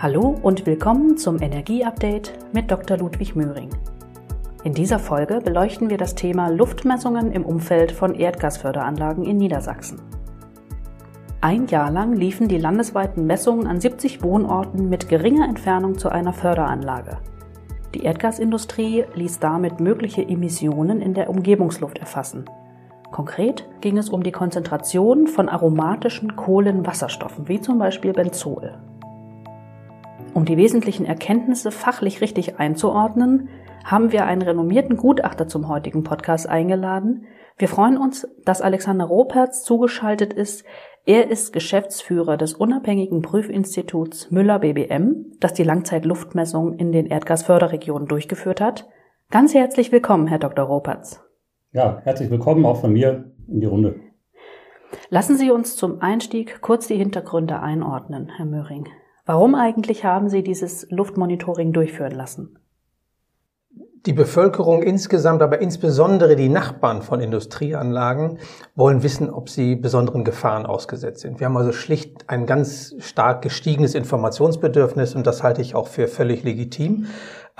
Hallo 0.00 0.38
und 0.42 0.64
willkommen 0.64 1.16
zum 1.16 1.42
Energieupdate 1.42 2.32
mit 2.52 2.70
Dr. 2.70 2.98
Ludwig 2.98 3.34
Möhring. 3.34 3.70
In 4.62 4.72
dieser 4.72 5.00
Folge 5.00 5.40
beleuchten 5.40 5.90
wir 5.90 5.96
das 5.96 6.14
Thema 6.14 6.50
Luftmessungen 6.50 7.32
im 7.32 7.44
Umfeld 7.44 7.90
von 7.90 8.14
Erdgasförderanlagen 8.14 9.24
in 9.24 9.38
Niedersachsen. 9.38 10.00
Ein 11.40 11.66
Jahr 11.66 11.90
lang 11.90 12.12
liefen 12.12 12.46
die 12.46 12.58
landesweiten 12.58 13.26
Messungen 13.26 13.66
an 13.66 13.80
70 13.80 14.22
Wohnorten 14.22 14.88
mit 14.88 15.08
geringer 15.08 15.48
Entfernung 15.48 15.98
zu 15.98 16.10
einer 16.10 16.32
Förderanlage. 16.32 17.18
Die 17.92 18.04
Erdgasindustrie 18.04 19.04
ließ 19.16 19.40
damit 19.40 19.80
mögliche 19.80 20.22
Emissionen 20.22 21.02
in 21.02 21.14
der 21.14 21.28
Umgebungsluft 21.28 21.98
erfassen. 21.98 22.44
Konkret 23.10 23.68
ging 23.80 23.98
es 23.98 24.10
um 24.10 24.22
die 24.22 24.30
Konzentration 24.30 25.26
von 25.26 25.48
aromatischen 25.48 26.36
Kohlenwasserstoffen, 26.36 27.48
wie 27.48 27.60
zum 27.60 27.80
Beispiel 27.80 28.12
Benzol. 28.12 28.78
Um 30.34 30.44
die 30.44 30.56
wesentlichen 30.56 31.06
Erkenntnisse 31.06 31.70
fachlich 31.70 32.20
richtig 32.20 32.58
einzuordnen, 32.58 33.48
haben 33.84 34.12
wir 34.12 34.26
einen 34.26 34.42
renommierten 34.42 34.96
Gutachter 34.96 35.48
zum 35.48 35.68
heutigen 35.68 36.04
Podcast 36.04 36.48
eingeladen. 36.48 37.26
Wir 37.56 37.68
freuen 37.68 37.96
uns, 37.96 38.28
dass 38.44 38.60
Alexander 38.60 39.06
Roperz 39.06 39.64
zugeschaltet 39.64 40.32
ist. 40.32 40.64
Er 41.06 41.30
ist 41.30 41.52
Geschäftsführer 41.52 42.36
des 42.36 42.54
unabhängigen 42.54 43.22
Prüfinstituts 43.22 44.30
Müller 44.30 44.58
BBM, 44.58 45.32
das 45.40 45.54
die 45.54 45.64
Langzeitluftmessung 45.64 46.74
in 46.74 46.92
den 46.92 47.06
Erdgasförderregionen 47.06 48.06
durchgeführt 48.06 48.60
hat. 48.60 48.86
Ganz 49.30 49.54
herzlich 49.54 49.90
willkommen, 49.90 50.26
Herr 50.26 50.38
Dr. 50.38 50.66
Roperz. 50.66 51.24
Ja, 51.72 52.00
herzlich 52.04 52.30
willkommen 52.30 52.64
auch 52.64 52.80
von 52.80 52.92
mir 52.92 53.32
in 53.48 53.60
die 53.60 53.66
Runde. 53.66 54.00
Lassen 55.10 55.36
Sie 55.36 55.50
uns 55.50 55.76
zum 55.76 56.00
Einstieg 56.00 56.60
kurz 56.60 56.86
die 56.86 56.96
Hintergründe 56.96 57.60
einordnen, 57.60 58.30
Herr 58.36 58.46
Möhring. 58.46 58.88
Warum 59.28 59.54
eigentlich 59.54 60.06
haben 60.06 60.30
Sie 60.30 60.42
dieses 60.42 60.86
Luftmonitoring 60.88 61.74
durchführen 61.74 62.12
lassen? 62.12 62.58
Die 64.06 64.14
Bevölkerung 64.14 64.82
insgesamt, 64.82 65.42
aber 65.42 65.60
insbesondere 65.60 66.34
die 66.34 66.48
Nachbarn 66.48 67.02
von 67.02 67.20
Industrieanlagen 67.20 68.38
wollen 68.74 69.02
wissen, 69.02 69.28
ob 69.28 69.50
sie 69.50 69.76
besonderen 69.76 70.24
Gefahren 70.24 70.64
ausgesetzt 70.64 71.20
sind. 71.20 71.40
Wir 71.40 71.46
haben 71.48 71.58
also 71.58 71.72
schlicht 71.72 72.24
ein 72.30 72.46
ganz 72.46 72.94
stark 73.00 73.42
gestiegenes 73.42 73.94
Informationsbedürfnis 73.94 75.14
und 75.14 75.26
das 75.26 75.42
halte 75.42 75.60
ich 75.60 75.74
auch 75.74 75.88
für 75.88 76.08
völlig 76.08 76.42
legitim. 76.42 77.08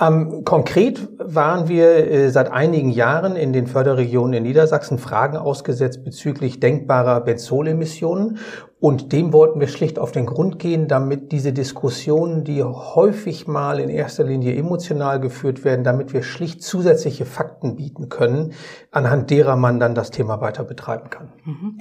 Ähm, 0.01 0.45
konkret 0.45 1.09
waren 1.17 1.67
wir 1.67 2.09
äh, 2.09 2.29
seit 2.29 2.51
einigen 2.51 2.89
Jahren 2.89 3.35
in 3.35 3.51
den 3.51 3.67
Förderregionen 3.67 4.33
in 4.33 4.43
Niedersachsen 4.43 4.97
Fragen 4.97 5.35
ausgesetzt 5.35 6.05
bezüglich 6.05 6.61
denkbarer 6.61 7.19
Benzolemissionen 7.21 8.37
und 8.79 9.11
dem 9.11 9.33
wollten 9.33 9.59
wir 9.59 9.67
schlicht 9.67 9.99
auf 9.99 10.13
den 10.13 10.25
Grund 10.25 10.57
gehen, 10.57 10.87
damit 10.87 11.33
diese 11.33 11.51
Diskussionen, 11.51 12.45
die 12.45 12.63
häufig 12.63 13.45
mal 13.45 13.79
in 13.79 13.89
erster 13.89 14.23
Linie 14.23 14.55
emotional 14.55 15.19
geführt 15.19 15.65
werden, 15.65 15.83
damit 15.83 16.13
wir 16.13 16.23
schlicht 16.23 16.63
zusätzliche 16.63 17.25
Fakten 17.25 17.75
bieten 17.75 18.07
können, 18.07 18.53
anhand 18.91 19.29
derer 19.31 19.57
man 19.57 19.81
dann 19.81 19.95
das 19.95 20.11
Thema 20.11 20.39
weiter 20.39 20.63
betreiben 20.63 21.09
kann. 21.09 21.33
Mhm. 21.43 21.79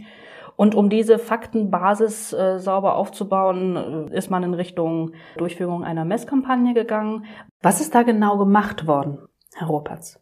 Und 0.59 0.75
um 0.75 0.91
diese 0.91 1.21
Faktenbasis 1.21 2.33
äh, 2.33 2.59
sauber 2.59 2.97
aufzubauen, 2.97 4.09
äh, 4.11 4.19
ist 4.19 4.29
man 4.29 4.43
in 4.43 4.55
Richtung 4.55 5.13
Durchführung 5.37 5.85
einer 5.85 6.05
Messkampagne 6.05 6.75
gegangen. 6.75 7.27
Was 7.63 7.81
ist 7.81 7.95
da 7.95 8.03
genau 8.03 8.39
gemacht 8.39 8.89
worden, 8.89 9.19
Herr 9.55 9.69
Ropertz? 9.69 10.19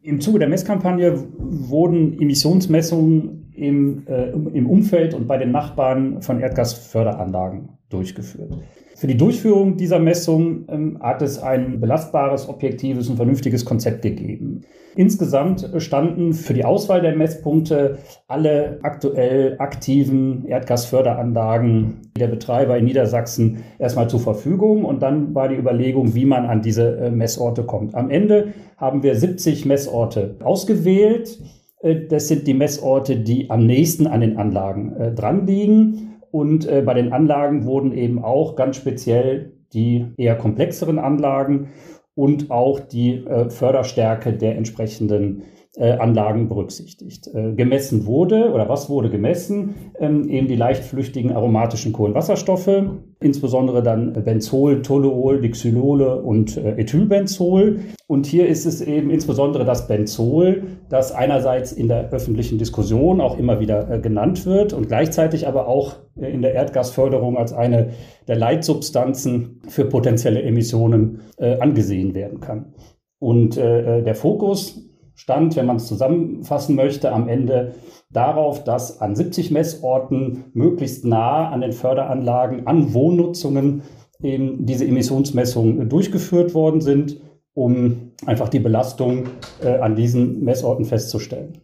Im 0.00 0.20
Zuge 0.20 0.40
der 0.40 0.48
Messkampagne 0.48 1.24
wurden 1.38 2.20
Emissionsmessungen 2.20 3.52
im, 3.54 4.08
äh, 4.08 4.30
im 4.30 4.68
Umfeld 4.68 5.14
und 5.14 5.28
bei 5.28 5.38
den 5.38 5.52
Nachbarn 5.52 6.20
von 6.20 6.40
Erdgasförderanlagen 6.40 7.78
durchgeführt. 7.90 8.58
Für 8.98 9.06
die 9.06 9.16
Durchführung 9.16 9.76
dieser 9.76 10.00
Messung 10.00 10.64
ähm, 10.68 10.98
hat 11.00 11.22
es 11.22 11.40
ein 11.40 11.78
belastbares, 11.78 12.48
objektives 12.48 13.08
und 13.08 13.14
vernünftiges 13.14 13.64
Konzept 13.64 14.02
gegeben. 14.02 14.62
Insgesamt 14.96 15.70
standen 15.76 16.32
für 16.32 16.52
die 16.52 16.64
Auswahl 16.64 17.00
der 17.00 17.14
Messpunkte 17.14 17.98
alle 18.26 18.80
aktuell 18.82 19.54
aktiven 19.60 20.44
Erdgasförderanlagen 20.46 22.10
der 22.18 22.26
Betreiber 22.26 22.76
in 22.76 22.86
Niedersachsen 22.86 23.62
erstmal 23.78 24.10
zur 24.10 24.18
Verfügung 24.18 24.84
und 24.84 25.00
dann 25.00 25.32
war 25.32 25.48
die 25.48 25.54
Überlegung, 25.54 26.16
wie 26.16 26.24
man 26.24 26.46
an 26.46 26.60
diese 26.60 26.98
äh, 26.98 27.10
Messorte 27.12 27.62
kommt. 27.62 27.94
Am 27.94 28.10
Ende 28.10 28.48
haben 28.78 29.04
wir 29.04 29.14
70 29.14 29.64
Messorte 29.64 30.34
ausgewählt. 30.42 31.38
Äh, 31.82 32.06
das 32.08 32.26
sind 32.26 32.48
die 32.48 32.54
Messorte, 32.54 33.14
die 33.14 33.48
am 33.48 33.64
nächsten 33.64 34.08
an 34.08 34.22
den 34.22 34.38
Anlagen 34.38 34.96
äh, 34.96 35.14
dran 35.14 35.46
liegen. 35.46 36.17
Und 36.30 36.66
äh, 36.66 36.82
bei 36.82 36.94
den 36.94 37.12
Anlagen 37.12 37.64
wurden 37.64 37.92
eben 37.92 38.22
auch 38.22 38.56
ganz 38.56 38.76
speziell 38.76 39.52
die 39.72 40.06
eher 40.16 40.36
komplexeren 40.36 40.98
Anlagen 40.98 41.70
und 42.14 42.50
auch 42.50 42.80
die 42.80 43.24
äh, 43.24 43.50
Förderstärke 43.50 44.32
der 44.32 44.56
entsprechenden 44.56 45.44
Anlagen 45.78 46.48
berücksichtigt. 46.48 47.28
Äh, 47.32 47.52
gemessen 47.52 48.06
wurde, 48.06 48.52
oder 48.52 48.68
was 48.68 48.90
wurde 48.90 49.10
gemessen? 49.10 49.74
Ähm, 49.98 50.28
eben 50.28 50.48
die 50.48 50.56
leicht 50.56 50.82
flüchtigen 50.82 51.32
aromatischen 51.32 51.92
Kohlenwasserstoffe, 51.92 52.82
insbesondere 53.20 53.82
dann 53.82 54.12
Benzol, 54.12 54.82
Toluol, 54.82 55.40
Dixylole 55.40 56.20
und 56.22 56.56
äh, 56.56 56.72
Ethylbenzol. 56.80 57.80
Und 58.08 58.26
hier 58.26 58.48
ist 58.48 58.66
es 58.66 58.80
eben 58.80 59.10
insbesondere 59.10 59.64
das 59.64 59.86
Benzol, 59.86 60.64
das 60.88 61.12
einerseits 61.12 61.72
in 61.72 61.88
der 61.88 62.10
öffentlichen 62.10 62.58
Diskussion 62.58 63.20
auch 63.20 63.38
immer 63.38 63.60
wieder 63.60 63.90
äh, 63.90 64.00
genannt 64.00 64.46
wird 64.46 64.72
und 64.72 64.88
gleichzeitig 64.88 65.46
aber 65.46 65.68
auch 65.68 65.96
äh, 66.16 66.32
in 66.32 66.42
der 66.42 66.54
Erdgasförderung 66.54 67.36
als 67.36 67.52
eine 67.52 67.90
der 68.26 68.36
Leitsubstanzen 68.36 69.60
für 69.68 69.84
potenzielle 69.84 70.42
Emissionen 70.42 71.20
äh, 71.36 71.58
angesehen 71.58 72.14
werden 72.14 72.40
kann. 72.40 72.74
Und 73.20 73.56
äh, 73.56 74.02
der 74.02 74.14
Fokus 74.14 74.87
stand, 75.18 75.56
wenn 75.56 75.66
man 75.66 75.76
es 75.76 75.86
zusammenfassen 75.86 76.76
möchte, 76.76 77.12
am 77.12 77.28
Ende 77.28 77.74
darauf, 78.08 78.62
dass 78.62 79.00
an 79.00 79.16
70 79.16 79.50
Messorten 79.50 80.44
möglichst 80.54 81.04
nah 81.04 81.50
an 81.50 81.60
den 81.60 81.72
Förderanlagen, 81.72 82.68
an 82.68 82.94
Wohnnutzungen 82.94 83.82
eben 84.22 84.64
diese 84.64 84.86
Emissionsmessungen 84.86 85.88
durchgeführt 85.88 86.54
worden 86.54 86.80
sind, 86.80 87.20
um 87.52 88.12
einfach 88.26 88.48
die 88.48 88.60
Belastung 88.60 89.26
äh, 89.60 89.78
an 89.78 89.96
diesen 89.96 90.44
Messorten 90.44 90.84
festzustellen. 90.84 91.58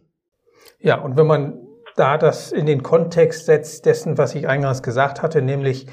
Ja, 0.79 1.01
und 1.01 1.15
wenn 1.15 1.25
man 1.25 1.53
da 1.95 2.17
das 2.17 2.51
in 2.51 2.65
den 2.65 2.83
Kontext 2.83 3.45
setzt 3.45 3.85
dessen, 3.85 4.17
was 4.17 4.35
ich 4.35 4.49
eingangs 4.49 4.83
gesagt 4.83 5.21
hatte, 5.21 5.41
nämlich 5.41 5.87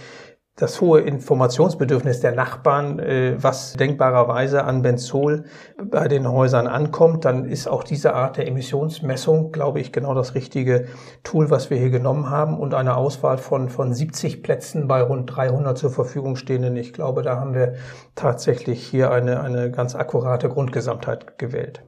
das 0.57 0.83
hohe 0.83 1.01
Informationsbedürfnis 1.01 2.21
der 2.21 2.33
Nachbarn, 2.33 2.99
äh, 2.99 3.43
was 3.43 3.73
denkbarerweise 3.73 4.65
an 4.65 4.83
Benzol 4.83 5.45
bei 5.83 6.09
den 6.09 6.31
Häusern 6.31 6.67
ankommt, 6.67 7.25
dann 7.25 7.47
ist 7.47 7.69
auch 7.69 7.83
diese 7.83 8.15
Art 8.15 8.37
der 8.37 8.47
Emissionsmessung, 8.47 9.51
glaube 9.51 9.81
ich, 9.81 9.93
genau 9.93 10.15
das 10.15 10.35
richtige 10.35 10.87
Tool, 11.23 11.51
was 11.51 11.71
wir 11.71 11.79
hier 11.79 11.91
genommen 11.91 12.29
haben 12.29 12.59
und 12.59 12.75
eine 12.75 12.97
Auswahl 12.97 13.39
von, 13.39 13.71
von 13.71 13.95
70 13.95 14.43
Plätzen 14.43 14.89
bei 14.89 15.01
rund 15.01 15.35
300 15.35 15.79
zur 15.79 15.91
Verfügung 15.91 16.37
stehenden. 16.37 16.77
Ich 16.77 16.93
glaube, 16.93 17.23
da 17.23 17.41
haben 17.41 17.55
wir 17.55 17.75
tatsächlich 18.15 18.87
hier 18.87 19.11
eine, 19.11 19.41
eine 19.41 19.71
ganz 19.71 19.95
akkurate 19.95 20.51
Grundgesamtheit 20.51 21.39
gewählt. 21.39 21.83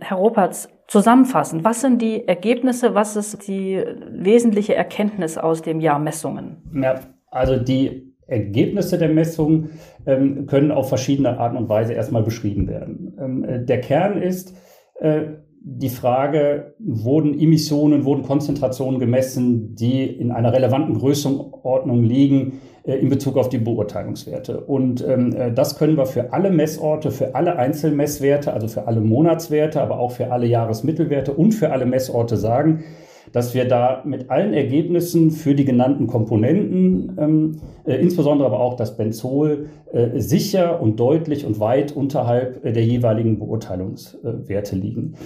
Herr 0.00 0.18
Ropertz, 0.18 0.68
zusammenfassend, 0.86 1.64
was 1.64 1.80
sind 1.80 2.02
die 2.02 2.28
Ergebnisse, 2.28 2.94
was 2.94 3.16
ist 3.16 3.46
die 3.46 3.82
wesentliche 4.10 4.74
Erkenntnis 4.74 5.38
aus 5.38 5.62
dem 5.62 5.80
Jahr 5.80 5.98
Messungen? 5.98 6.62
Ja, 6.74 7.00
also 7.34 7.56
die 7.56 8.14
Ergebnisse 8.26 8.98
der 8.98 9.08
Messung 9.08 9.70
ähm, 10.06 10.46
können 10.46 10.70
auf 10.70 10.88
verschiedene 10.88 11.38
Arten 11.38 11.56
und 11.56 11.68
Weise 11.68 11.92
erstmal 11.92 12.22
beschrieben 12.22 12.68
werden. 12.68 13.16
Ähm, 13.20 13.44
äh, 13.44 13.64
der 13.64 13.80
Kern 13.80 14.20
ist 14.20 14.54
äh, 15.00 15.22
die 15.66 15.88
Frage, 15.88 16.74
wurden 16.78 17.38
Emissionen, 17.38 18.04
wurden 18.04 18.22
Konzentrationen 18.22 19.00
gemessen, 19.00 19.74
die 19.74 20.04
in 20.04 20.30
einer 20.30 20.52
relevanten 20.52 20.94
Größenordnung 20.94 22.02
liegen 22.02 22.60
äh, 22.84 22.96
in 22.96 23.08
Bezug 23.08 23.36
auf 23.36 23.48
die 23.48 23.58
Beurteilungswerte. 23.58 24.60
Und 24.60 25.06
ähm, 25.06 25.34
äh, 25.34 25.52
das 25.52 25.78
können 25.78 25.96
wir 25.96 26.06
für 26.06 26.32
alle 26.32 26.50
Messorte, 26.50 27.10
für 27.10 27.34
alle 27.34 27.56
Einzelmesswerte, 27.56 28.52
also 28.52 28.68
für 28.68 28.86
alle 28.86 29.00
Monatswerte, 29.00 29.80
aber 29.80 29.98
auch 29.98 30.12
für 30.12 30.32
alle 30.32 30.46
Jahresmittelwerte 30.46 31.32
und 31.32 31.52
für 31.52 31.72
alle 31.72 31.86
Messorte 31.86 32.36
sagen 32.36 32.84
dass 33.34 33.52
wir 33.52 33.64
da 33.66 34.02
mit 34.06 34.30
allen 34.30 34.54
Ergebnissen 34.54 35.32
für 35.32 35.56
die 35.56 35.64
genannten 35.64 36.06
Komponenten, 36.06 37.16
ähm, 37.18 37.60
äh, 37.84 37.96
insbesondere 37.96 38.46
aber 38.46 38.60
auch 38.60 38.74
das 38.74 38.96
Benzol, 38.96 39.66
äh, 39.92 40.20
sicher 40.20 40.80
und 40.80 41.00
deutlich 41.00 41.44
und 41.44 41.58
weit 41.58 41.90
unterhalb 41.90 42.64
äh, 42.64 42.72
der 42.72 42.84
jeweiligen 42.84 43.40
Beurteilungswerte 43.40 44.76
liegen. 44.76 45.16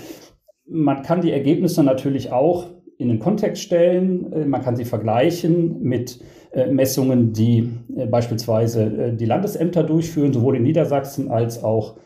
Man 0.66 1.02
kann 1.02 1.20
die 1.20 1.32
Ergebnisse 1.32 1.84
natürlich 1.84 2.32
auch 2.32 2.69
in 2.96 3.08
den 3.08 3.19
Kontext 3.19 3.62
stellen, 3.62 4.32
äh, 4.32 4.46
man 4.46 4.62
kann 4.62 4.75
sie 4.75 4.87
vergleichen 4.87 5.82
mit 5.82 6.19
äh, 6.52 6.66
Messungen, 6.66 7.34
die 7.34 7.69
beispielsweise 8.10 9.12
die 9.20 9.26
Landesämter 9.26 9.82
durchführen, 9.82 10.32
sowohl 10.32 10.56
in 10.56 10.62
Niedersachsen 10.62 11.31
als 11.31 11.62
auch 11.62 11.96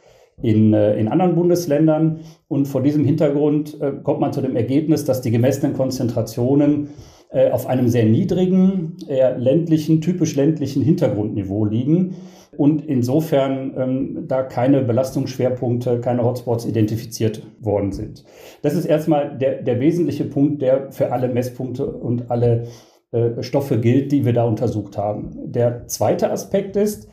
in, 0.40 0.73
äh, 0.73 0.96
in 0.96 1.08
anderen 1.08 1.34
Bundesländern. 1.34 2.20
Und 2.49 2.67
vor 2.67 2.82
diesem 2.82 3.05
Hintergrund 3.05 3.81
äh, 3.81 3.93
kommt 4.02 4.20
man 4.20 4.32
zu 4.32 4.40
dem 4.40 4.56
Ergebnis, 4.56 5.05
dass 5.05 5.20
die 5.20 5.31
gemessenen 5.31 5.75
Konzentrationen 5.75 6.88
äh, 7.31 7.50
auf 7.50 7.67
einem 7.67 7.88
sehr 7.88 8.05
niedrigen, 8.05 8.96
eher 9.08 9.38
ländlichen, 9.38 10.00
typisch 10.00 10.37
ländlichen 10.37 10.82
Hintergrundniveau 10.82 11.64
liegen 11.64 12.14
und 12.56 12.84
insofern 12.84 13.73
ähm, 13.76 14.25
da 14.29 14.43
keine 14.43 14.82
Belastungsschwerpunkte, 14.82 16.00
keine 16.00 16.25
Hotspots 16.25 16.67
identifiziert 16.67 17.43
worden 17.61 17.93
sind. 17.93 18.25
Das 18.61 18.75
ist 18.75 18.85
erstmal 18.85 19.38
der, 19.38 19.62
der 19.62 19.81
wesentliche 19.81 20.25
Punkt, 20.25 20.61
der 20.61 20.93
für 20.93 21.12
alle 21.12 21.28
Messpunkte 21.28 21.87
und 21.87 22.31
alle 22.31 22.64
äh, 23.12 23.43
Stoffe 23.43 23.81
gilt, 23.81 24.12
die 24.12 24.25
wir 24.26 24.35
da 24.35 24.44
untersucht 24.44 24.99
haben. 24.99 25.31
Der 25.44 25.87
zweite 25.87 26.31
Aspekt 26.31 26.76
ist, 26.76 27.08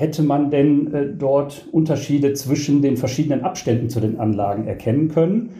hätte 0.00 0.22
man 0.22 0.50
denn 0.50 0.92
äh, 0.92 1.14
dort 1.14 1.68
Unterschiede 1.70 2.32
zwischen 2.32 2.82
den 2.82 2.96
verschiedenen 2.96 3.44
Abständen 3.44 3.90
zu 3.90 4.00
den 4.00 4.18
Anlagen 4.18 4.66
erkennen 4.66 5.08
können? 5.08 5.50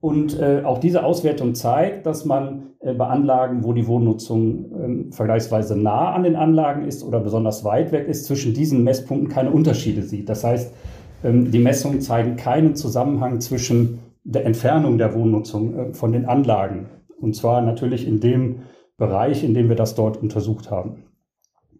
Und 0.00 0.38
äh, 0.38 0.62
auch 0.64 0.78
diese 0.78 1.04
Auswertung 1.04 1.54
zeigt, 1.54 2.04
dass 2.06 2.24
man 2.24 2.74
äh, 2.80 2.94
bei 2.94 3.06
Anlagen, 3.06 3.62
wo 3.62 3.72
die 3.72 3.86
Wohnnutzung 3.86 5.08
äh, 5.10 5.12
vergleichsweise 5.12 5.78
nah 5.78 6.12
an 6.12 6.24
den 6.24 6.36
Anlagen 6.36 6.86
ist 6.86 7.04
oder 7.04 7.20
besonders 7.20 7.64
weit 7.64 7.92
weg 7.92 8.08
ist, 8.08 8.26
zwischen 8.26 8.54
diesen 8.54 8.84
Messpunkten 8.84 9.28
keine 9.28 9.50
Unterschiede 9.50 10.02
sieht. 10.02 10.28
Das 10.28 10.44
heißt, 10.44 10.74
ähm, 11.22 11.50
die 11.50 11.58
Messungen 11.58 12.00
zeigen 12.00 12.36
keinen 12.36 12.76
Zusammenhang 12.76 13.40
zwischen 13.40 14.00
der 14.24 14.46
Entfernung 14.46 14.98
der 14.98 15.14
Wohnnutzung 15.14 15.78
äh, 15.78 15.94
von 15.94 16.12
den 16.12 16.26
Anlagen. 16.26 16.88
Und 17.18 17.36
zwar 17.36 17.62
natürlich 17.62 18.06
in 18.06 18.20
dem 18.20 18.62
Bereich, 18.96 19.44
in 19.44 19.54
dem 19.54 19.68
wir 19.68 19.76
das 19.76 19.94
dort 19.94 20.16
untersucht 20.16 20.70
haben. 20.70 21.04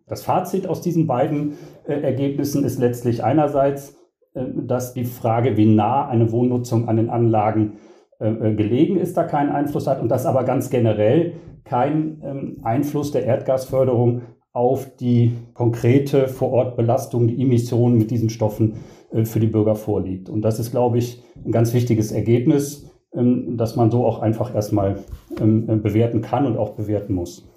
Das 0.06 0.22
Fazit 0.22 0.66
aus 0.66 0.82
diesen 0.82 1.06
beiden 1.06 1.54
Ergebnissen 1.86 2.64
ist 2.64 2.78
letztlich 2.78 3.22
einerseits, 3.22 3.96
äh, 4.34 4.44
dass 4.54 4.94
die 4.94 5.04
Frage, 5.04 5.56
wie 5.56 5.66
nah 5.66 6.08
eine 6.08 6.32
Wohnnutzung 6.32 6.88
an 6.88 6.96
den 6.96 7.10
Anlagen 7.10 7.78
äh, 8.20 8.28
äh, 8.28 8.54
gelegen 8.54 8.96
ist, 8.96 9.16
da 9.16 9.24
keinen 9.24 9.50
Einfluss 9.50 9.86
hat 9.86 10.00
und 10.00 10.08
dass 10.08 10.26
aber 10.26 10.44
ganz 10.44 10.70
generell 10.70 11.34
kein 11.64 12.20
ähm, 12.22 12.60
Einfluss 12.62 13.10
der 13.10 13.24
Erdgasförderung 13.24 14.22
auf 14.52 14.96
die 14.96 15.32
konkrete 15.52 16.28
Vorortbelastung, 16.28 17.26
die 17.26 17.42
Emissionen 17.42 17.98
mit 17.98 18.10
diesen 18.10 18.30
Stoffen 18.30 18.74
äh, 19.10 19.24
für 19.24 19.40
die 19.40 19.48
Bürger 19.48 19.74
vorliegt. 19.74 20.30
Und 20.30 20.42
das 20.42 20.60
ist, 20.60 20.70
glaube 20.70 20.98
ich, 20.98 21.22
ein 21.44 21.50
ganz 21.50 21.74
wichtiges 21.74 22.12
Ergebnis, 22.12 22.88
ähm, 23.12 23.56
das 23.56 23.74
man 23.74 23.90
so 23.90 24.06
auch 24.06 24.20
einfach 24.20 24.54
erstmal 24.54 25.00
ähm, 25.40 25.68
äh, 25.68 25.76
bewerten 25.76 26.20
kann 26.20 26.46
und 26.46 26.56
auch 26.56 26.70
bewerten 26.70 27.14
muss. 27.14 27.48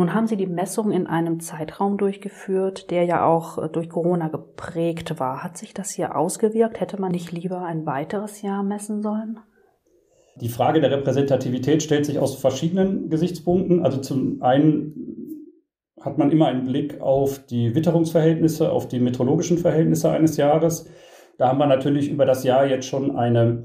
Nun 0.00 0.14
haben 0.14 0.26
Sie 0.26 0.38
die 0.38 0.46
Messung 0.46 0.92
in 0.92 1.06
einem 1.06 1.40
Zeitraum 1.40 1.98
durchgeführt, 1.98 2.90
der 2.90 3.04
ja 3.04 3.26
auch 3.26 3.58
äh, 3.58 3.68
durch 3.68 3.90
Corona 3.90 4.28
geprägt 4.28 5.20
war. 5.20 5.44
Hat 5.44 5.58
sich 5.58 5.74
das 5.74 5.90
hier 5.90 6.16
ausgewirkt? 6.16 6.80
Hätte 6.80 6.98
man 6.98 7.12
nicht 7.12 7.32
lieber 7.32 7.60
ein 7.60 7.84
weiteres 7.84 8.40
Jahr 8.40 8.62
messen 8.62 9.02
sollen? 9.02 9.40
Die 10.36 10.48
Frage 10.48 10.80
der 10.80 10.90
Repräsentativität 10.90 11.82
stellt 11.82 12.06
sich 12.06 12.18
aus 12.18 12.36
verschiedenen 12.36 13.10
Gesichtspunkten. 13.10 13.84
Also 13.84 13.98
zum 13.98 14.40
einen 14.40 14.94
hat 16.00 16.16
man 16.16 16.30
immer 16.30 16.46
einen 16.46 16.64
Blick 16.64 17.02
auf 17.02 17.44
die 17.44 17.74
Witterungsverhältnisse, 17.74 18.72
auf 18.72 18.88
die 18.88 19.00
meteorologischen 19.00 19.58
Verhältnisse 19.58 20.10
eines 20.10 20.38
Jahres. 20.38 20.88
Da 21.36 21.48
haben 21.48 21.58
wir 21.58 21.66
natürlich 21.66 22.10
über 22.10 22.24
das 22.24 22.42
Jahr 22.42 22.64
jetzt 22.64 22.86
schon 22.86 23.18
eine 23.18 23.64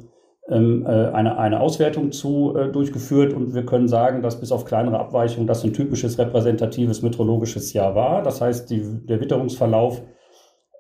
ähm, 0.50 0.86
äh, 0.86 0.90
eine, 0.90 1.38
eine 1.38 1.60
Auswertung 1.60 2.12
zu 2.12 2.56
äh, 2.56 2.72
durchgeführt 2.72 3.34
und 3.34 3.56
wir 3.56 3.66
können 3.66 3.88
sagen, 3.88 4.22
dass 4.22 4.40
bis 4.40 4.52
auf 4.52 4.66
kleinere 4.66 5.00
Abweichungen 5.00 5.48
das 5.48 5.64
ein 5.64 5.74
typisches 5.74 6.20
repräsentatives 6.20 7.02
meteorologisches 7.02 7.74
Jahr 7.74 7.96
war. 7.96 8.22
Das 8.22 8.42
heißt, 8.42 8.70
die, 8.70 9.06
der 9.06 9.20
Witterungsverlauf 9.22 10.04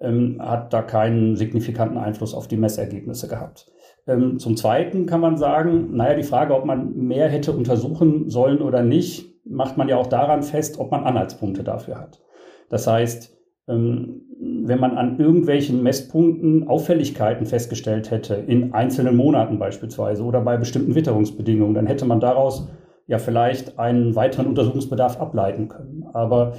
ähm, 0.01 0.39
hat 0.39 0.71
da 0.71 0.81
keinen 0.81 1.35
signifikanten 1.35 1.97
Einfluss 1.97 2.33
auf 2.33 2.47
die 2.47 2.57
Messergebnisse 2.57 3.27
gehabt. 3.27 3.71
Ähm, 4.07 4.37
zum 4.37 4.55
Zweiten 4.55 5.07
kann 5.07 5.21
man 5.21 5.37
sagen, 5.37 5.95
naja, 5.95 6.15
die 6.15 6.23
Frage, 6.23 6.53
ob 6.53 6.65
man 6.65 6.95
mehr 6.95 7.27
hätte 7.27 7.51
untersuchen 7.51 8.29
sollen 8.29 8.61
oder 8.61 8.83
nicht, 8.83 9.33
macht 9.45 9.77
man 9.77 9.89
ja 9.89 9.97
auch 9.97 10.07
daran 10.07 10.43
fest, 10.43 10.79
ob 10.79 10.91
man 10.91 11.03
Anhaltspunkte 11.03 11.63
dafür 11.63 11.99
hat. 11.99 12.21
Das 12.69 12.85
heißt, 12.87 13.35
wenn 13.67 14.79
man 14.79 14.97
an 14.97 15.19
irgendwelchen 15.19 15.81
Messpunkten 15.81 16.67
Auffälligkeiten 16.67 17.45
festgestellt 17.45 18.11
hätte, 18.11 18.35
in 18.35 18.73
einzelnen 18.73 19.15
Monaten 19.15 19.57
beispielsweise 19.57 20.23
oder 20.23 20.41
bei 20.41 20.57
bestimmten 20.57 20.93
Witterungsbedingungen, 20.93 21.73
dann 21.73 21.87
hätte 21.87 22.05
man 22.05 22.19
daraus 22.19 22.67
ja 23.07 23.17
vielleicht 23.17 23.79
einen 23.79 24.15
weiteren 24.15 24.47
Untersuchungsbedarf 24.47 25.19
ableiten 25.19 25.67
können. 25.67 26.05
Aber 26.13 26.53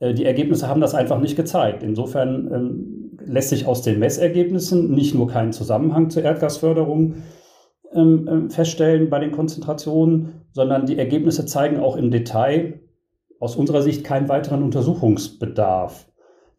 äh, 0.00 0.14
die 0.14 0.24
Ergebnisse 0.24 0.68
haben 0.68 0.80
das 0.80 0.94
einfach 0.94 1.20
nicht 1.20 1.36
gezeigt. 1.36 1.82
Insofern 1.82 2.50
ähm, 2.52 3.18
lässt 3.24 3.50
sich 3.50 3.66
aus 3.66 3.82
den 3.82 3.98
Messergebnissen 3.98 4.90
nicht 4.90 5.14
nur 5.14 5.28
kein 5.28 5.52
Zusammenhang 5.52 6.10
zur 6.10 6.22
Erdgasförderung 6.22 7.16
ähm, 7.92 8.28
ähm, 8.30 8.50
feststellen 8.50 9.10
bei 9.10 9.18
den 9.18 9.32
Konzentrationen, 9.32 10.42
sondern 10.52 10.86
die 10.86 10.98
Ergebnisse 10.98 11.46
zeigen 11.46 11.78
auch 11.78 11.96
im 11.96 12.10
Detail 12.10 12.80
aus 13.38 13.56
unserer 13.56 13.82
Sicht 13.82 14.04
keinen 14.04 14.28
weiteren 14.28 14.62
Untersuchungsbedarf 14.62 16.09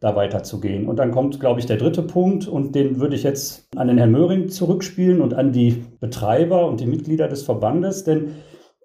da 0.02 0.16
weiterzugehen. 0.16 0.88
Und 0.88 0.96
dann 0.96 1.12
kommt, 1.12 1.38
glaube 1.38 1.60
ich, 1.60 1.66
der 1.66 1.76
dritte 1.76 2.02
Punkt 2.02 2.48
und 2.48 2.74
den 2.74 3.00
würde 3.00 3.14
ich 3.14 3.22
jetzt 3.22 3.68
an 3.76 3.86
den 3.86 3.98
Herrn 3.98 4.10
Möhring 4.10 4.48
zurückspielen 4.48 5.20
und 5.20 5.32
an 5.32 5.52
die 5.52 5.84
Betreiber 6.00 6.66
und 6.66 6.80
die 6.80 6.86
Mitglieder 6.86 7.28
des 7.28 7.44
Verbandes, 7.44 8.02
denn 8.02 8.34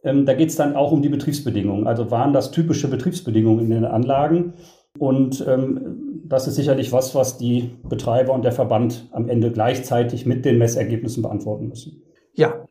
ähm, 0.03 0.27
da 0.27 0.35
geht 0.35 0.49
es 0.49 0.55
dann 0.55 0.75
auch 0.75 0.91
um 0.91 1.01
die 1.01 1.09
Betriebsbedingungen. 1.09 1.87
Also 1.87 2.11
waren 2.11 2.33
das 2.33 2.51
typische 2.51 2.87
Betriebsbedingungen 2.87 3.65
in 3.65 3.71
den 3.71 3.85
Anlagen? 3.85 4.53
Und 4.99 5.43
ähm, 5.47 6.21
das 6.23 6.47
ist 6.47 6.55
sicherlich 6.55 6.91
was, 6.91 7.15
was 7.15 7.39
die 7.39 7.71
Betreiber 7.89 8.33
und 8.33 8.45
der 8.45 8.51
Verband 8.51 9.09
am 9.11 9.27
Ende 9.27 9.51
gleichzeitig 9.51 10.27
mit 10.27 10.45
den 10.45 10.59
Messergebnissen 10.59 11.23
beantworten 11.23 11.67
müssen. 11.67 12.03
Ja, 12.33 12.67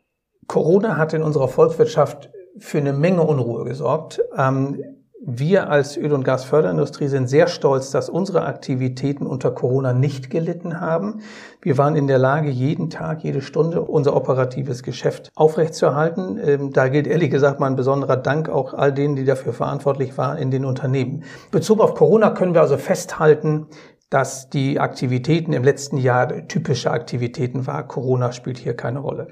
Corona 0.47 0.97
hat 0.97 1.15
in 1.15 1.23
unserer 1.23 1.49
Volkswirtschaft 1.49 2.31
für 2.59 2.79
eine 2.79 2.93
Menge 2.93 3.23
Unruhe 3.23 3.65
gesorgt. 3.65 4.21
Ähm, 4.39 4.81
wir 5.25 5.71
als 5.71 5.97
Öl- 5.97 6.13
und 6.13 6.25
Gasförderindustrie 6.25 7.09
sind 7.09 7.27
sehr 7.27 7.47
stolz, 7.47 7.91
dass 7.91 8.11
unsere 8.11 8.45
Aktivitäten 8.45 9.27
unter 9.27 9.51
Corona 9.51 9.95
nicht 9.95 10.29
gelitten 10.29 10.81
haben. 10.81 11.23
Wir 11.63 11.79
waren 11.79 11.97
in 11.97 12.07
der 12.07 12.19
Lage, 12.19 12.51
jeden 12.51 12.91
Tag, 12.91 13.25
jede 13.25 13.41
Stunde 13.41 13.81
unser 13.81 14.15
operatives 14.15 14.83
Geschäft 14.83 15.31
aufrechtzuerhalten. 15.35 16.39
Ähm, 16.43 16.73
da 16.73 16.89
gilt 16.89 17.07
ehrlich 17.07 17.31
gesagt 17.31 17.61
mal 17.61 17.67
ein 17.67 17.77
besonderer 17.77 18.19
Dank 18.19 18.51
auch 18.51 18.75
all 18.75 18.93
denen, 18.93 19.17
die 19.17 19.25
dafür 19.25 19.55
verantwortlich 19.55 20.19
waren 20.19 20.37
in 20.37 20.51
den 20.51 20.67
Unternehmen. 20.67 21.25
Bezug 21.51 21.81
auf 21.81 21.95
Corona 21.95 22.31
können 22.31 22.53
wir 22.53 22.61
also 22.61 22.77
festhalten, 22.77 23.69
dass 24.11 24.51
die 24.51 24.79
Aktivitäten 24.79 25.55
im 25.55 25.65
letzten 25.65 25.97
Jahr 25.97 26.47
typische 26.47 26.91
Aktivitäten 26.91 27.67
war. 27.67 27.89
Corona 27.89 28.33
spielt 28.33 28.59
hier 28.59 28.75
keine 28.75 28.99
Rolle. 28.99 29.29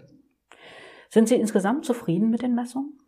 Sind 1.11 1.29
Sie 1.29 1.37
insgesamt 1.37 1.85
zufrieden 1.85 2.31
mit 2.31 2.43
den 2.43 2.55
Messungen? 2.55 2.99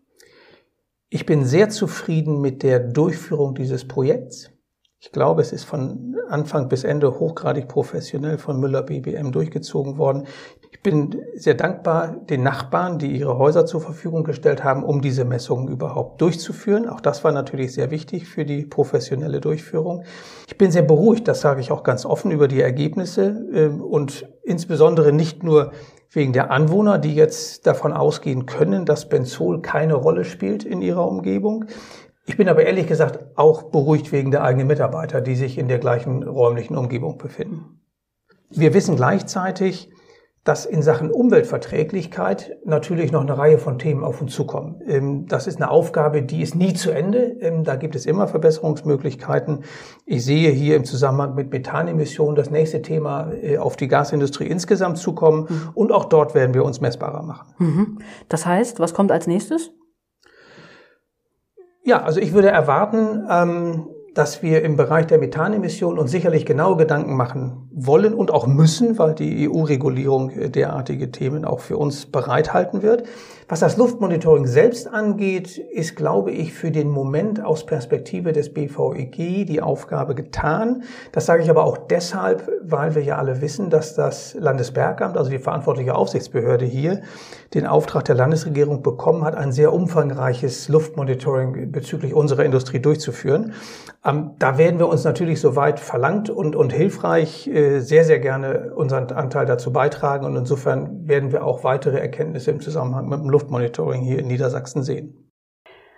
Ich 1.09 1.25
bin 1.25 1.45
sehr 1.45 1.69
zufrieden 1.69 2.41
mit 2.41 2.63
der 2.65 2.81
Durchführung 2.81 3.55
dieses 3.55 3.87
Projekts. 3.87 4.51
Ich 4.99 5.13
glaube, 5.13 5.43
es 5.43 5.53
ist 5.53 5.65
von 5.65 6.17
Anfang 6.29 6.69
bis 6.69 6.83
Ende 6.83 7.21
hochgradig 7.21 7.69
professionell 7.69 8.39
von 8.39 8.59
Müller 8.59 8.83
BBM 8.83 9.31
durchgezogen 9.31 9.99
worden. 9.99 10.27
Ich 10.71 10.83
bin 10.83 11.23
sehr 11.35 11.55
dankbar 11.55 12.17
den 12.29 12.43
Nachbarn, 12.43 12.99
die 12.99 13.17
ihre 13.17 13.39
Häuser 13.39 13.67
zur 13.67 13.81
Verfügung 13.81 14.25
gestellt 14.25 14.65
haben, 14.65 14.83
um 14.83 15.03
diese 15.03 15.25
Messungen 15.25 15.69
überhaupt 15.69 16.21
durchzuführen. 16.21 16.89
Auch 16.89 17.01
das 17.01 17.25
war 17.25 17.33
natürlich 17.33 17.75
sehr 17.75 17.91
wichtig 17.91 18.27
für 18.27 18.45
die 18.45 18.65
professionelle 18.65 19.41
Durchführung. 19.41 20.05
Ich 20.49 20.57
bin 20.57 20.71
sehr 20.71 20.83
beruhigt, 20.83 21.29
das 21.29 21.41
sage 21.41 21.61
ich 21.61 21.71
auch 21.71 21.83
ganz 21.83 22.07
offen, 22.07 22.31
über 22.31 22.49
die 22.49 22.61
Ergebnisse 22.61 23.47
ähm, 23.53 23.83
und 23.83 24.27
insbesondere 24.43 25.13
nicht 25.13 25.43
nur 25.43 25.73
wegen 26.11 26.33
der 26.33 26.51
Anwohner, 26.51 26.99
die 26.99 27.15
jetzt 27.15 27.67
davon 27.67 27.93
ausgehen 27.93 28.47
können, 28.47 28.87
dass 28.87 29.09
Benzol 29.09 29.61
keine 29.61 29.95
Rolle 29.95 30.25
spielt 30.25 30.65
in 30.65 30.81
ihrer 30.81 31.07
Umgebung. 31.07 31.67
Ich 32.27 32.37
bin 32.37 32.49
aber 32.49 32.65
ehrlich 32.65 32.89
gesagt 32.89 33.25
auch 33.37 33.65
beruhigt 33.65 34.11
wegen 34.11 34.33
der 34.33 34.43
eigenen 34.43 34.67
Mitarbeiter, 34.67 35.21
die 35.21 35.37
sich 35.37 35.59
in 35.59 35.69
der 35.69 35.79
gleichen 35.79 36.25
räumlichen 36.25 36.77
Umgebung 36.77 37.19
befinden. 37.19 37.81
Wir 38.51 38.75
wissen 38.75 38.97
gleichzeitig, 38.97 39.91
dass 40.47 40.65
in 40.65 40.81
Sachen 40.81 41.11
Umweltverträglichkeit 41.11 42.57
natürlich 42.65 43.11
noch 43.11 43.23
eine 43.23 43.37
Reihe 43.37 43.59
von 43.59 43.81
Themen 43.81 44.05
auf 44.05 44.21
uns 44.21 44.33
zukommen. 44.33 44.81
Ähm, 44.87 45.27
das 45.27 45.49
ist 45.49 45.57
eine 45.57 45.71
Aufgabe, 45.71 46.23
die 46.23 46.41
ist 46.41 46.55
nie 46.55 46.73
zu 46.73 46.93
Ende. 46.93 47.37
Ähm, 47.41 47.65
da 47.65 47.75
gibt 47.75 47.97
es 47.97 48.07
immer 48.07 48.29
Verbesserungsmöglichkeiten. 48.29 49.65
Ich 50.05 50.25
sehe 50.25 50.51
hier 50.51 50.77
im 50.77 50.85
Zusammenhang 50.85 51.35
mit 51.35 51.51
Methanemissionen 51.51 52.37
das 52.37 52.51
nächste 52.51 52.81
Thema 52.81 53.33
äh, 53.33 53.59
auf 53.59 53.77
die 53.77 53.89
Gasindustrie 53.89 54.47
insgesamt 54.47 54.99
zukommen. 54.99 55.47
Mhm. 55.49 55.71
Und 55.75 55.93
auch 55.93 56.05
dort 56.05 56.37
werden 56.37 56.55
wir 56.55 56.65
uns 56.65 56.81
messbarer 56.81 57.25
machen. 57.25 57.55
Mhm. 57.59 57.99
Das 58.29 58.47
heißt, 58.47 58.79
was 58.79 58.95
kommt 58.95 59.11
als 59.11 59.27
nächstes? 59.27 59.73
Ja, 61.87 62.03
also 62.03 62.19
ich 62.19 62.33
würde 62.33 62.49
erwarten, 62.49 63.29
ähm, 63.31 63.87
dass 64.13 64.43
wir 64.43 64.65
im 64.65 64.77
Bereich 64.77 65.07
der 65.07 65.19
Methanemission 65.19 66.01
uns 66.01 66.11
sicherlich 66.11 66.45
genaue 66.45 66.77
Gedanken 66.77 67.15
machen 67.15 67.69
wollen 67.73 68.13
und 68.13 68.33
auch 68.33 68.49
müssen, 68.49 68.99
weil 68.99 69.15
die 69.15 69.49
EU-Regulierung 69.49 70.51
derartige 70.51 71.13
Themen 71.13 71.45
auch 71.45 71.61
für 71.61 71.77
uns 71.77 72.07
bereithalten 72.07 72.83
wird. 72.83 73.05
Was 73.49 73.61
das 73.61 73.77
Luftmonitoring 73.77 74.49
selbst 74.49 74.93
angeht, 74.93 75.57
ist, 75.57 75.95
glaube 75.95 76.33
ich, 76.33 76.53
für 76.53 76.73
den 76.73 76.91
Moment 76.91 77.45
aus 77.45 77.65
Perspektive 77.65 78.33
des 78.33 78.53
BVEG 78.53 79.47
die 79.47 79.63
Aufgabe 79.63 80.17
getan. 80.17 80.83
Das 81.13 81.27
sage 81.27 81.45
ich 81.45 81.51
aber 81.51 81.63
auch 81.63 81.79
deshalb, 81.79 82.51
weil 82.63 82.97
wir 82.97 83.05
ja 83.05 83.19
alle 83.19 83.41
wissen, 83.41 83.71
dass 83.71 83.95
das 83.95 84.35
Landesbergamt, 84.35 85.17
also 85.17 85.31
die 85.31 85.39
verantwortliche 85.39 85.95
Aufsichtsbehörde 85.95 86.65
hier, 86.65 87.03
den 87.55 87.69
Auftrag 87.69 88.05
der 88.07 88.17
Landesregierung 88.17 88.83
bekommen 88.83 89.23
hat, 89.25 89.37
ein 89.37 89.53
sehr 89.53 89.73
umfangreiches 89.73 90.69
Luftmonitoring 90.69 91.71
bezüglich 91.71 92.15
unserer 92.15 92.45
Industrie 92.45 92.81
durchzuführen. 92.81 93.53
Ähm, 94.05 94.33
da 94.41 94.59
werden 94.59 94.81
wir 94.81 94.89
uns 94.89 95.05
natürlich 95.05 95.41
soweit 95.41 95.79
verlangt 95.79 96.31
und, 96.31 96.57
und 96.57 96.73
hilfreich 96.73 97.47
äh, 97.47 97.79
sehr, 97.79 98.03
sehr 98.03 98.19
gerne 98.19 98.73
unseren 98.75 99.13
Anteil 99.13 99.47
dazu 99.47 99.73
beitragen. 99.73 100.27
Und 100.27 100.35
insofern 100.35 101.07
werden 101.07 101.31
wir 101.31 101.45
auch 101.45 101.63
weitere 101.63 101.99
Erkenntnisse 101.99 102.51
im 102.51 102.61
Zusammenhang 102.61 103.09
mit 103.09 103.21
dem 103.21 103.31
Luftmonitoring 103.37 104.03
hier 104.03 104.19
in 104.19 104.29
Niedersachsen 104.29 104.83
sehen. 104.83 105.31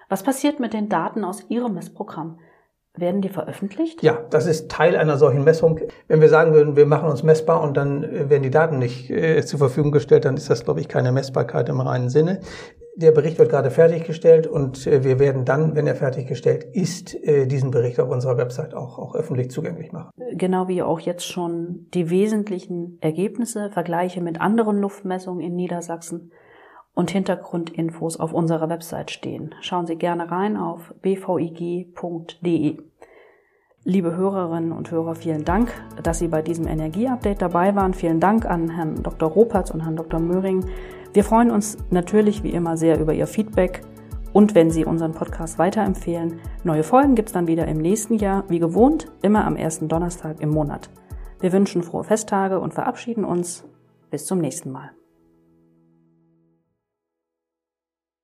Was 0.09 0.25
passiert 0.25 0.59
mit 0.59 0.73
den 0.73 0.89
Daten 0.89 1.25
aus 1.25 1.45
Ihrem 1.49 1.75
Messprogramm? 1.75 2.41
Werden 2.97 3.21
die 3.21 3.29
veröffentlicht? 3.29 4.03
Ja, 4.03 4.19
das 4.31 4.47
ist 4.47 4.69
Teil 4.73 4.97
einer 4.97 5.19
solchen 5.19 5.45
Messung. 5.45 5.79
Wenn 6.09 6.21
wir 6.21 6.29
sagen 6.29 6.53
würden, 6.53 6.75
wir 6.75 6.87
machen 6.87 7.09
uns 7.09 7.23
messbar 7.23 7.63
und 7.63 7.77
dann 7.77 8.03
äh, 8.03 8.29
werden 8.29 8.43
die 8.43 8.51
Daten 8.51 8.79
nicht 8.79 9.09
äh, 9.09 9.41
zur 9.45 9.61
Verfügung 9.61 9.93
gestellt, 9.93 10.25
dann 10.25 10.37
ist 10.37 10.51
das, 10.51 10.65
glaube 10.65 10.81
ich, 10.81 10.89
keine 10.89 11.13
Messbarkeit 11.13 11.69
im 11.69 11.81
reinen 11.81 12.09
Sinne. 12.09 12.41
Der 12.97 13.13
Bericht 13.13 13.39
wird 13.39 13.51
gerade 13.51 13.71
fertiggestellt 13.71 14.49
und 14.49 14.85
äh, 14.89 15.05
wir 15.05 15.21
werden 15.21 15.45
dann, 15.45 15.77
wenn 15.77 15.87
er 15.87 15.95
fertiggestellt 15.95 16.65
ist, 16.65 17.15
äh, 17.15 17.47
diesen 17.47 17.71
Bericht 17.71 18.01
auf 18.01 18.11
unserer 18.11 18.37
Website 18.37 18.75
auch, 18.75 18.99
auch 18.99 19.15
öffentlich 19.15 19.53
zugänglich 19.53 19.93
machen. 19.93 20.11
Genau 20.33 20.67
wie 20.67 20.83
auch 20.83 20.99
jetzt 20.99 21.25
schon 21.25 21.87
die 21.95 22.11
wesentlichen 22.11 22.99
Ergebnisse, 23.01 23.71
Vergleiche 23.71 24.21
mit 24.23 24.41
anderen 24.41 24.81
Luftmessungen 24.81 25.41
in 25.41 25.55
Niedersachsen 25.55 26.33
und 26.99 27.13
Hintergrundinfos 27.13 28.19
auf 28.19 28.33
unserer 28.33 28.69
Website 28.69 29.13
stehen. 29.13 29.55
Schauen 29.61 29.87
Sie 29.87 29.95
gerne 29.95 30.33
rein 30.33 30.57
auf 30.57 30.93
bvig.de. 31.01 32.77
Liebe 33.85 34.17
Hörerinnen 34.17 34.73
und 34.73 34.91
Hörer, 34.91 35.15
vielen 35.15 35.45
Dank, 35.45 35.73
dass 36.03 36.19
Sie 36.19 36.27
bei 36.27 36.43
diesem 36.43 36.67
Energieupdate 36.67 37.41
dabei 37.41 37.77
waren. 37.77 37.95
Vielen 37.95 38.19
Dank 38.19 38.47
an 38.47 38.71
Herrn 38.71 39.01
Dr. 39.01 39.31
Ropertz 39.31 39.71
und 39.71 39.83
Herrn 39.83 39.95
Dr. 39.95 40.19
Möhring. 40.19 40.65
Wir 41.13 41.23
freuen 41.23 41.53
uns 41.53 41.79
natürlich 41.91 42.43
wie 42.43 42.51
immer 42.51 42.77
sehr 42.77 42.99
über 42.99 43.15
Ihr 43.15 43.29
Feedback 43.29 43.83
und 44.33 44.57
wenn 44.57 44.73
Sie 44.73 44.85
unseren 44.85 45.13
Podcast 45.13 45.57
weiterempfehlen. 45.57 46.41
Neue 46.65 46.83
Folgen 46.83 47.15
gibt 47.15 47.29
es 47.29 47.33
dann 47.33 47.47
wieder 47.47 47.69
im 47.69 47.79
nächsten 47.79 48.15
Jahr, 48.15 48.43
wie 48.49 48.59
gewohnt, 48.59 49.07
immer 49.23 49.45
am 49.45 49.55
ersten 49.55 49.87
Donnerstag 49.87 50.41
im 50.41 50.51
Monat. 50.51 50.91
Wir 51.39 51.53
wünschen 51.53 51.85
frohe 51.85 52.03
Festtage 52.03 52.59
und 52.59 52.75
verabschieden 52.75 53.25
uns. 53.25 53.65
Bis 54.11 54.27
zum 54.27 54.41
nächsten 54.41 54.73
Mal. 54.73 54.98